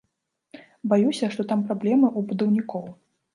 [0.93, 2.89] Баюся, што там праблемы, у будаўнікоў.